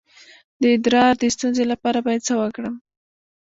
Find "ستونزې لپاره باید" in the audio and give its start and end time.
1.35-2.25